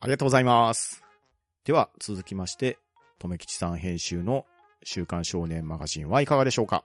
[0.00, 1.02] ありがとうございます。
[1.64, 2.78] では、続きまして、
[3.18, 4.44] とめきちさん編集の
[4.84, 6.84] 週刊少年マガジンはいかがでしょうか？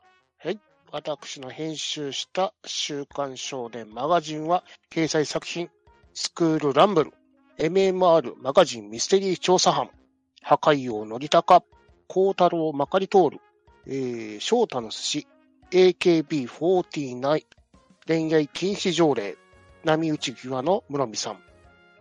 [0.91, 5.69] 私の編集した週刊少年マガジンは、掲載作品、
[6.13, 7.11] スクールランブル、
[7.57, 9.89] MMR マガジンミステリー調査班、
[10.41, 11.63] 破壊王のりたか、
[12.07, 13.41] 孝太郎まかり通る、
[13.87, 15.27] えー、翔太の寿司、
[15.71, 17.43] AKB49、
[18.07, 19.37] 恋愛禁止条例、
[19.83, 21.39] 波打ち際の室見さん、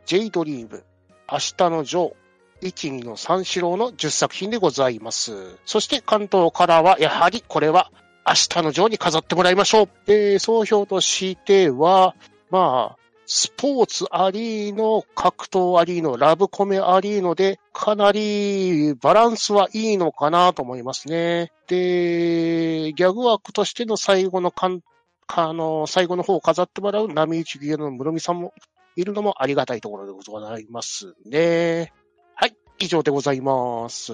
[0.06, 0.84] J ドリーム、
[1.30, 2.14] 明日のジョー、
[2.60, 5.58] 一二の三四郎の10作品でございます。
[5.66, 7.90] そして関東からは、やはりこれは
[8.26, 9.88] 明日のジョーに飾ってもらいましょう。
[10.06, 12.14] えー、総評としては、
[12.50, 21.50] まあ、スポーツありの、格闘ありの、ラブコメありので、かなりバランスはいいのかなと思いますね。
[21.66, 24.80] で、ギャグ枠としての最後のかん、
[25.26, 28.52] あの、最後の方を飾ってもらう波打ち際の室見さんも
[28.96, 31.92] いるのもありがたいところでございますね。
[32.34, 34.12] はい、以上でございます。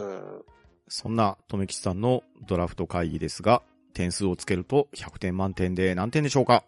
[0.88, 6.64] そんなとめきちさんのドラフト会議ですが、点数をつけると100点満点で何点でしょうか？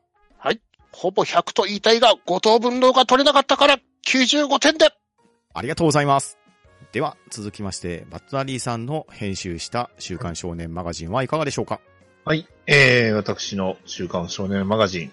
[0.92, 4.90] ほぼ100と言いたいが、5等分のが取れなかったから、95点で。
[5.54, 6.38] ありがとうございます。
[6.92, 11.80] では、続きまして、バットナリーさんの編集した週刊少年マガジンはいかがでしょうか？
[12.24, 12.46] はい。
[12.66, 15.12] えー、私の週刊少年マガジン、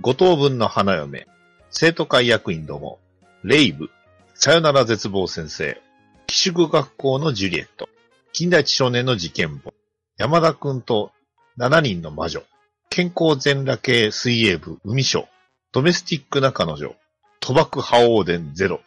[0.00, 1.26] 五等分の花嫁、
[1.70, 2.98] 生徒会役員ども、
[3.44, 3.90] レイブ、
[4.34, 5.80] さよなら絶望先生、
[6.26, 7.88] 寄宿学校のジュリエット、
[8.32, 9.72] 近代一少年の事件簿、
[10.18, 11.12] 山田くんと
[11.58, 12.42] 7人の魔女、
[12.90, 15.28] 健康全裸系水泳部海賞、
[15.70, 16.96] ドメスティックな彼女、
[17.40, 18.80] 賭博覇王伝ゼロ。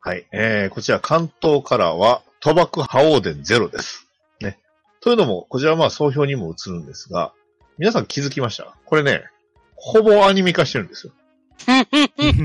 [0.00, 0.26] はい。
[0.32, 4.08] えー、こちら関東からは賭博覇王伝ゼロです。
[4.40, 4.58] ね。
[5.02, 7.34] というのも、こちらはまあ総評にも映るんですが、
[7.76, 8.74] 皆さん気づきました？
[8.86, 9.22] これね、
[9.76, 11.12] ほぼアニメ化してるんですよ。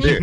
[0.02, 0.20] で、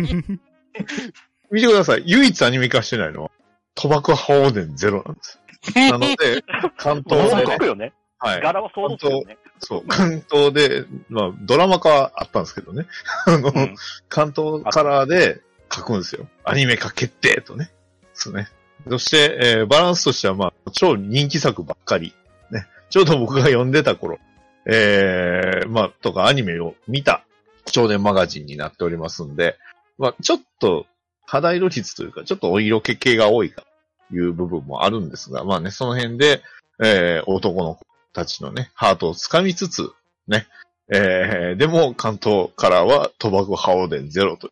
[1.49, 2.03] 見てください。
[2.05, 3.31] 唯一アニメ化してないのは、
[3.75, 5.39] 賭博覇王伝ゼロなんです。
[5.75, 6.43] なので、
[6.77, 7.93] 関東でね。
[8.17, 8.41] はい。
[8.41, 9.37] 柄は想像つくよね。
[9.59, 12.85] そう、関東で、まあ、ドラマ化はあったんですけどね。
[13.25, 13.75] あの、うん
[14.09, 15.41] 関東カラーで
[15.73, 16.27] 書くんですよ。
[16.43, 17.71] アニメ化決定とね。
[18.13, 18.49] そうね。
[18.89, 22.13] そして、えーバランスとしては、まあ、超人気作ばっかり。
[22.51, 22.67] ね。
[22.89, 24.19] ちょうど僕が読んでた頃、
[24.65, 27.23] えー、まあ、とかアニメを見た
[27.67, 29.57] 少年マガジンになっておりますんで、
[29.97, 30.85] まあ、ちょっと
[31.25, 33.63] 肌色率というか、ちょっとお色気系が多いか
[34.09, 36.41] という部分もあるんですが、まあね、その辺で、
[36.83, 39.91] えー、男の子たちのね、ハートをつかみつつ、
[40.27, 40.47] ね、
[40.91, 44.49] えー、でも関東からは賭博覇王伝ゼロと、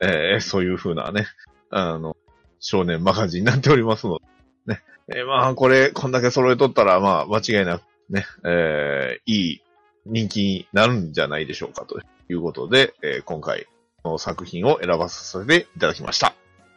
[0.00, 1.26] えー、そういう風なね、
[1.70, 2.16] あの、
[2.60, 4.18] 少年マガジンになっておりますの
[4.66, 4.82] で、ね。
[5.14, 9.62] えーまあ、これ、こんだけ揃えとったら、まあ、間違いなくね、えー、いい
[10.06, 13.66] 人気になるんじゃないでしょうか、ということで、えー今回、
[14.04, 16.34] の作品を選ばさせていただきました。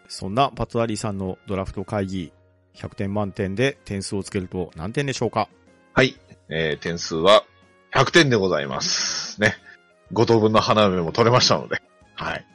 [0.08, 2.34] そんなバットナリーさんのドラフト会議、
[2.76, 5.48] 100点満点で点数をつけると何点でしょうか？
[5.94, 6.18] はい。
[6.50, 7.44] えー、点数は
[7.94, 9.42] 100点でございます。
[9.42, 9.56] ね。
[10.14, 11.82] 5等分の花嫁も取れましたので。
[12.16, 12.46] はい。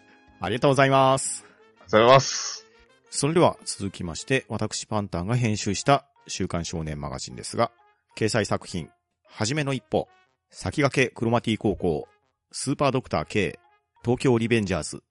[0.41, 1.45] ありがとうございます。
[1.45, 2.67] ありがとうございます。
[3.11, 7.71] それでは続きまして、私パンタンが編集した週刊少年マガジンですが、
[8.17, 8.89] 掲載作品、
[9.29, 10.09] はじめの一歩、
[10.51, 12.09] 先駆けクロマティ高校、
[12.53, 13.59] スーパードクター K、
[14.03, 15.03] 東京リベンジャーズ、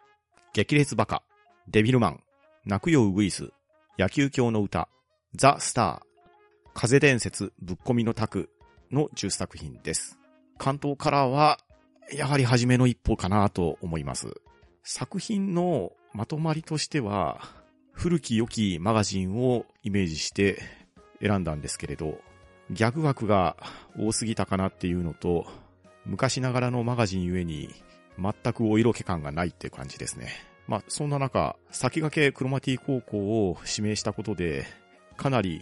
[0.54, 1.24] 激烈バカ、
[1.68, 2.24] デビルマン、
[2.66, 3.50] 泣くよウグイス、
[4.00, 4.90] 野球教の歌、
[5.36, 6.05] ザ・スター、
[6.76, 8.50] 風伝説ぶっ込みのタク
[8.92, 10.20] の10作品です。
[10.58, 11.58] 関東からは、
[12.12, 14.42] やはり初めの一歩かなと思います。
[14.84, 17.40] 作品のまとまりとしては、
[17.94, 20.62] 古き良きマガジンをイメージして
[21.22, 22.20] 選んだんですけれど、
[22.70, 23.56] ギャグ枠が
[23.98, 25.48] 多すぎたかなっていうのと、
[26.06, 27.70] 昔ながらのマガジンゆえに
[28.20, 30.28] 全くお色気感がないって感じですね。
[30.68, 34.66] まあ、そんな中、先駆けクロマティ高校を指名したことで、
[35.16, 35.62] かなり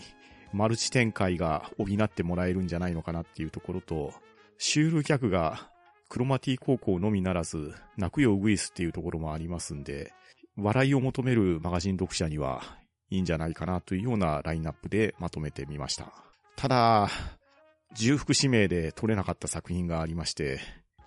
[0.53, 4.13] マルチ展開が補ってもらえるんじゃないのかなっていうところと、
[4.57, 5.67] シュールギャグが
[6.09, 10.13] クロマティ高校のみならず、泣くよウグイスっていうところもありますんで、
[10.55, 12.61] 笑いを求めるマガジン読者には
[13.09, 16.13] いいんじゃないかなというようなラインナップでまとめてみました。
[16.55, 17.09] ただ、
[17.95, 20.59] 重複指名で撮れなかった作品がありまして、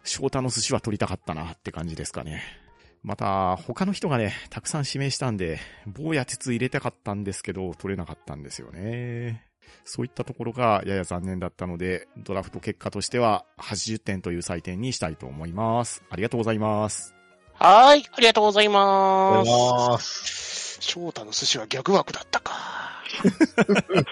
[0.03, 2.43] 翔太の寿司は撮りたかったなって感じですかね。
[3.03, 9.47] また、他の人がね、たくさん指名したんで、棒や鉄入れたかったんですけど、取れなかったんですよね。
[9.85, 16.03] そういったところがやや残念だったので、ドラフト結果としては80点という採点にしたいと思います。
[16.11, 17.15] ありがとうございます。
[17.55, 19.91] はーい、ありがとうございまがとうございす。
[19.93, 20.79] ます。
[20.81, 22.55] 翔太の寿司は逆枠だったか。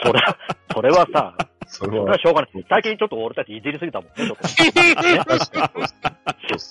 [0.03, 0.38] それは、
[0.73, 1.37] それはさ、
[1.75, 2.51] それはは しょうがない。
[2.69, 4.49] 最近ちょっと俺たちいじりすぎたもんね、ちょっと。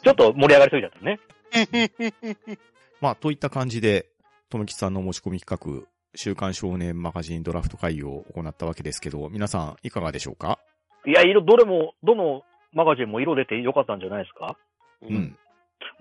[0.03, 1.19] ちょっと盛り上がりすぎちゃったね。
[3.01, 4.07] まあ、といった感じで、
[4.49, 10.59] とめきさんの持ち込み企画、週刊少年マガジンドラフト会議を行ったわけですけど、皆さんいかがでしょうか？
[11.05, 14.55] いや、色、どれも、どのマガジンも色出てよかったんじゃないですか？
[15.01, 15.13] うう。
[15.13, 15.37] ん。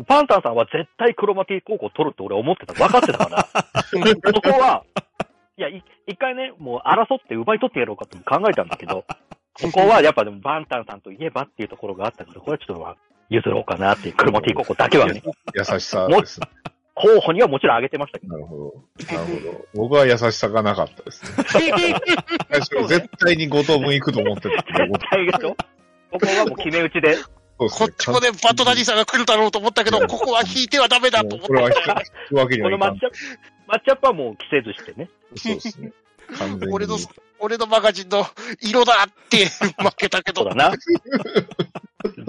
[0.07, 2.73] パンタンさんは絶対クロマティ高校取るって俺は思ってた。
[2.75, 3.83] 分かってたから。
[3.83, 3.99] そ
[4.41, 4.85] こは、
[5.69, 9.05] いや、い一回ね、もう争って奪い取ってやろうかと考えたんだけど、
[9.55, 12.97] ここはやっぱでもバンタンさんといえばっていうところがあったから、これはちょっとまあ
[13.29, 15.23] 譲ろうかなっていう、クロマティ高校だけはね、
[15.55, 16.49] 優しさですね。
[16.95, 18.33] 候補にはもちろん挙げてましたけど。
[18.35, 18.65] なるほど。
[19.07, 19.65] なるほど。
[19.75, 21.45] 僕は優しさがなかったですね。
[22.51, 24.67] 最初絶対に5等分行くと思ってた絶
[25.11, 25.57] 対でしょ？
[26.11, 27.17] ここはもう決め打ちで、
[27.65, 31.75] ねこっちもね、バトナリーさんが来るだろうと思ったけど、ここは引いてはダメだと思っもうこれは引
[32.29, 33.07] くわけにはいかんこのマッチ。
[33.07, 33.17] アップ、
[33.67, 35.11] マッチアップはもう着せずしてね。
[35.37, 35.93] そうですね。
[36.39, 36.75] 完全に。
[36.75, 36.99] 俺の、
[37.39, 38.27] 俺のマガジンの
[38.61, 39.47] 色だって
[39.83, 40.71] 負けたけどそうだ。
[40.71, 40.77] な。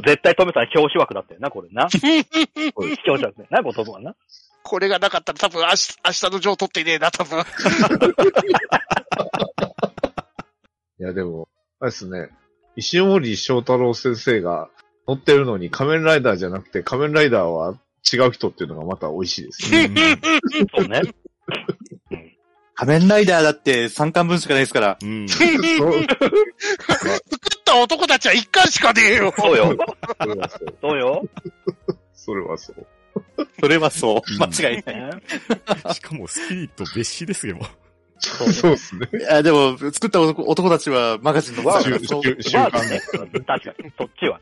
[0.06, 1.88] 絶対トメさん表紙枠だったよな、これな。
[2.76, 4.16] 表紙枠だよな、後藤はな。
[4.64, 7.40] これがなかったら多分明日、明日の上取っていねえな、多分。
[11.00, 12.30] いや、でも、あれですね。
[12.76, 14.70] 石森章太郎先生が
[15.08, 17.78] 乗ってるのに仮面ライダーじゃなくて仮面ライダーは
[18.12, 19.90] 違う人っていうのがまた美味しいですね。
[20.76, 21.02] そうね。
[22.76, 24.98] 仮面ライダーだって3巻分しかないですから。
[25.02, 25.30] うん。
[25.30, 25.60] そう作っ
[27.64, 29.34] た男たちは一巻しかねえよ。
[29.38, 29.78] そうよ。
[30.20, 30.76] それはそう。
[30.82, 31.24] そうよ。
[32.14, 32.88] それはそう。
[33.60, 34.42] それはそううん。
[34.42, 34.96] 間違いない。
[34.96, 35.12] ね
[35.94, 37.60] しかもスピリット別紙ですよ。
[38.24, 39.08] そうですね。
[39.14, 43.92] いや、でも、作った男男たちはマガジンのわ週そう週確かに。
[43.98, 44.40] そっちは。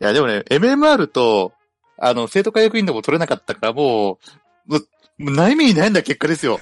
[0.00, 1.52] いや、でもね、MMR と、
[1.98, 4.18] あの、生徒会役員でも取れなかったから、も
[4.68, 4.80] う
[5.20, 6.58] 悩みに悩んだ結果ですよ。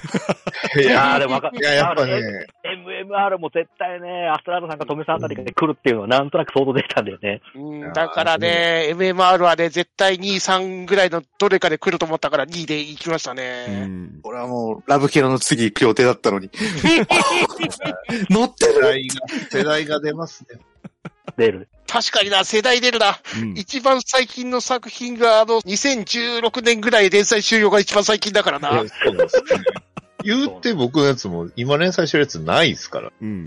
[0.75, 7.41] い いやーや、でもわかいや、やっぱね、MMR も絶対ね、アストラードさんかトメさんあたりが来るっていうのはなんとなく想像できたんだよね。
[7.55, 13.85] うんだからね、MMR はね、絶対2、3ぐらいのどれかで来ると思ったから2で行きましたうね。
[13.85, 14.19] ん。
[14.23, 16.49] 俺はもう、ラブキャラの次行く予定だったのに。
[18.29, 20.59] 乗ってる世代が、世代が出ますね。
[21.37, 21.69] 出る。
[21.87, 23.19] 確かにな、世代出るな。
[23.41, 23.57] うん。
[23.57, 28.83] 一番最近の作品が、あの、2016年ぐらい連載終了が一番最近だからな。
[29.03, 29.43] そうですね。
[30.23, 33.11] 言うて僕のやつも、今連載してるやつないですから。
[33.21, 33.45] うん。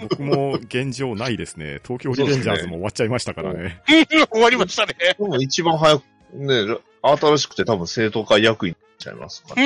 [0.00, 1.80] 僕も現状ないですね。
[1.82, 3.82] 東京リベンジャーズも終わっちゃいましたからね。
[4.30, 4.94] 終わりましたね。
[5.18, 9.62] でも一番早く、ね、新しくて多分生徒会役員になっちゃいますから。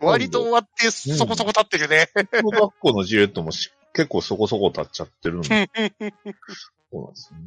[0.00, 2.10] 割と終わって、そこそこ経ってるね。
[2.14, 5.48] 小学校のジレットもし結構そこそこ経っちゃってるんで。
[5.48, 7.40] そうなんですね。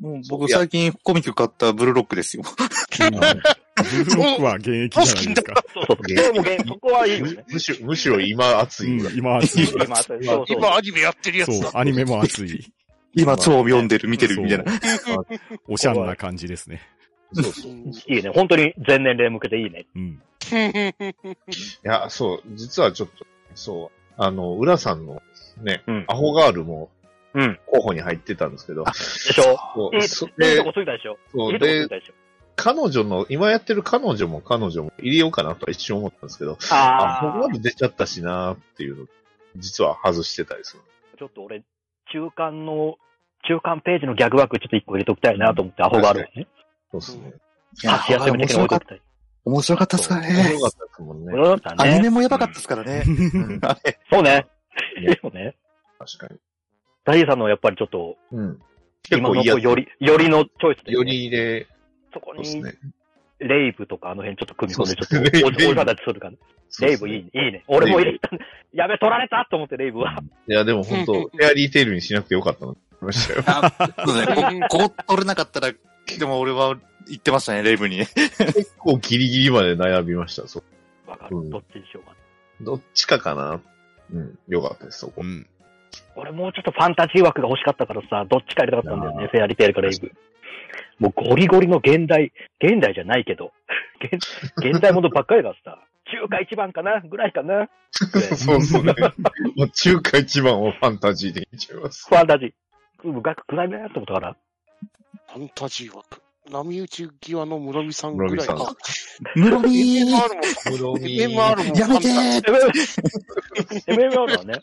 [0.00, 2.42] もう僕最近コミック買ったブルーロックですよ。
[2.42, 5.54] ブルーロックは現役じゃないですか。
[6.08, 7.44] でもねそこはいいよね。
[7.48, 8.98] むしろ、むしろ今熱い。
[8.98, 9.68] うん、今熱い。
[9.68, 10.44] 今、そうそう。
[10.48, 12.72] 今アニメやってるやつだ。、そうアニメも熱い。
[13.14, 14.64] 今超読んでる、見てるみたいな。
[15.68, 16.82] おしゃんな感じですね。
[17.32, 17.72] そうそう。
[17.72, 18.30] いいね。
[18.30, 19.86] 本当に全年齢向けていいね。
[19.94, 20.20] うん。
[20.52, 20.92] い
[21.84, 25.22] や、そう、実はちょっと、そう、あの、浦さんの
[25.62, 26.90] ね、うんアホガールも
[27.34, 27.58] うん。
[27.66, 29.58] 候補に入ってたんですけど、でしょ？
[29.74, 31.18] そういい、いいそとでこついたでしょ？
[31.32, 31.88] そいうで
[32.54, 39.06] 彼女の、今やってる彼女も彼女も入れようかなとは一瞬思ったんですけど、あ、あアホガーあル出ちゃったしなーっていうの、
[39.56, 40.82] 実は外してたりする。
[41.18, 41.64] ちょっと俺、
[42.12, 42.94] 中間の、
[43.48, 46.46] 中間ページのギャグ枠ちょっと一個入れときたいなと思って、アホがあるわね。
[46.92, 47.32] そうですね。
[47.82, 49.02] いや箸休め的に置いときたい。
[49.44, 50.60] 面白かったっすから面ね白。
[50.60, 51.38] かったですもんねこ。
[51.38, 52.10] れだったアニメね。
[52.10, 53.04] もやばかったっすからね。
[54.10, 54.46] そうね。
[55.00, 55.56] ねでもね、
[55.98, 56.40] 確かに。
[57.04, 58.58] ダイさんのやっぱりちょっと、うん。
[59.02, 59.60] 結今の構いいやつ。
[59.62, 60.94] より、よりのチョイスで、ね。
[60.94, 61.66] よりで、
[62.12, 62.72] そこに、ね。
[63.40, 66.36] レイブとかあの辺ちょっと組み込んで、ちょっそうですねと、おじレイブおじさんたちするかね
[66.80, 67.30] レイブいいね。
[67.34, 67.64] いいね。
[67.68, 68.30] 俺も入れた。
[68.72, 70.18] やべ、取られたと思って、レイブは。
[70.48, 72.74] いや、でも本当フェアリーテールにしなくてよかったな
[73.04, 73.42] ましたよ。
[73.46, 73.72] あ
[74.06, 75.72] そうねこここ取れなかったら、
[76.18, 76.76] でも俺は
[77.08, 78.06] 言ってましたね、レイブにね。
[78.14, 80.46] 結構ギリギリまで悩みました。
[80.48, 80.62] そ
[81.06, 81.36] うわかる。
[81.36, 82.16] うんどっちにしようかな。
[82.60, 83.60] どっちかかな。
[84.12, 85.24] うん、よかったです、そこう。
[85.24, 85.46] ん。
[86.16, 90.12] 俺もうちょっとファンタジー枠が欲しかったからさ、どっちかやりたかったんだよね、フェアリーテールかレイブ。
[90.98, 92.32] もうゴリゴリの現代、
[92.62, 93.52] 現代じゃないけど、
[94.00, 94.14] 現
[94.58, 95.80] 現代ものばっかりだからさ、
[96.10, 97.68] 中華一番かなぐらいかな。
[98.36, 98.94] そうそうね。
[99.56, 102.08] もう中華一番をファンタジーで言っちゃいます。
[102.08, 102.52] ファンタジー。
[103.08, 104.36] うが暗いなと思ったから。
[105.28, 106.23] ファンタジー枠。
[106.50, 108.76] 波打ち際の室見さんぐらいか。
[109.34, 111.76] 室見 MMR も、MMR も。
[111.76, 112.42] やめてー
[113.86, 114.60] MMR はね、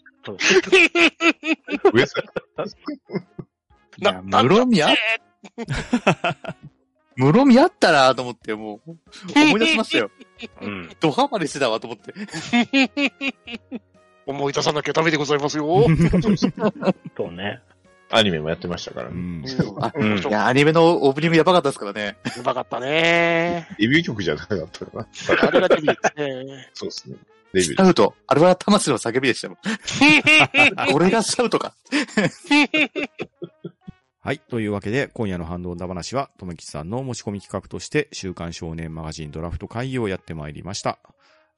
[4.31, 4.93] 室見あ、
[7.17, 8.91] 室見あったなと思って、もう、
[9.35, 10.11] 思い出しましたよ。
[10.61, 10.89] うん。
[10.99, 12.13] ドハマりしてたわと思って。
[14.27, 15.65] 思い出さなきゃダメでございますよ。
[17.17, 17.59] そうね。
[18.11, 19.19] アニメもやってましたからうね。
[19.19, 19.45] ん。
[19.79, 22.17] あうんいや、アニメのオープニングやばかったですからね。
[22.37, 23.67] うまかったね。
[23.79, 25.07] デビュー曲じゃなかったかな。
[25.47, 26.69] あれがデビューですね。
[26.73, 27.15] そうですね。
[27.53, 28.13] デビューシャウト。
[28.27, 29.57] あれは魂の叫びでしたもん。
[30.93, 31.73] 俺がシャウトか。
[34.23, 34.39] はい。
[34.39, 40.99] というわけで、今夜の反動だ話は、とめきちさんの持ち込み企画として、週刊少年マガジンドラフト会議をやってまいりました。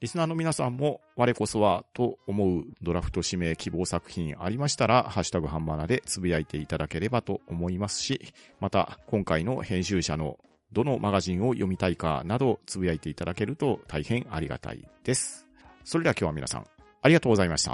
[0.04, 10.38] リスナーの皆さんも、我こそは、と思うドラフト指名希望作品ありましたら、ハッシュタグハンマナでつぶやいていただければと思いますし、また、今回の編集者の
[10.74, 15.48] どのマガジンを読みたいかなど、つぶやいていただけると大変ありがたいです。
[15.86, 16.66] それでは今日は皆さん、
[17.02, 17.72] ありがとうございました。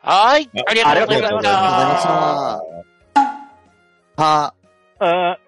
[0.00, 0.50] はい。
[0.66, 2.14] ありがとうございましありがとうございまありがとうございました
[4.16, 4.22] た。。
[4.24, 4.54] は、
[4.98, 5.38] あ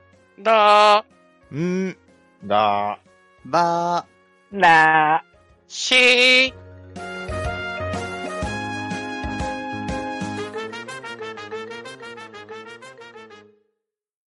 [0.40, 1.04] だ、
[1.52, 1.96] ん。
[2.46, 3.00] だ
[3.44, 5.72] ばー、なー。
[5.72, 6.65] しー。